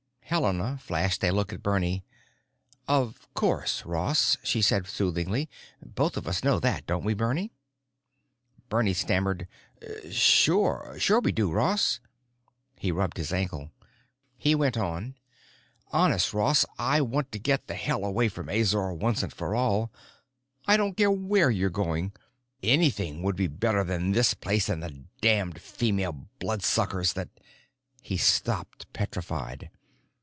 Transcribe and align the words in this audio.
Helena 0.31 0.77
flashed 0.81 1.25
a 1.25 1.31
look 1.31 1.51
at 1.51 1.61
Bernie. 1.61 2.05
"Of 2.87 3.27
course, 3.33 3.85
Ross," 3.85 4.37
she 4.45 4.61
said 4.61 4.87
soothingly. 4.87 5.49
"Both 5.85 6.15
of 6.15 6.25
us 6.25 6.41
know 6.41 6.57
that, 6.61 6.85
don't 6.85 7.03
we, 7.03 7.13
Bernie?" 7.13 7.51
Bernie 8.69 8.93
stammered, 8.93 9.45
"Sure—sure 10.09 11.19
we 11.19 11.33
do, 11.33 11.51
Ross." 11.51 11.99
He 12.77 12.93
rubbed 12.93 13.17
his 13.17 13.33
ankle. 13.33 13.71
He 14.37 14.55
went 14.55 14.77
on, 14.77 15.15
"Honest, 15.91 16.33
Ross, 16.33 16.65
I 16.79 17.01
want 17.01 17.29
to 17.33 17.37
get 17.37 17.67
the 17.67 17.75
hell 17.75 18.05
away 18.05 18.29
from 18.29 18.47
Azor 18.47 18.93
once 18.93 19.23
and 19.23 19.33
for 19.33 19.53
all. 19.53 19.91
I 20.65 20.77
don't 20.77 20.95
care 20.95 21.11
where 21.11 21.49
you're 21.51 21.69
going. 21.69 22.13
Anything 22.63 23.21
would 23.21 23.35
be 23.35 23.47
better 23.47 23.83
than 23.83 24.13
this 24.13 24.33
place 24.33 24.69
and 24.69 24.81
the 24.81 25.03
damned 25.19 25.59
female 25.59 26.29
bloodsuckers 26.39 27.11
that——" 27.13 27.27
He 28.01 28.15
stopped, 28.15 28.93
petrified. 28.93 29.69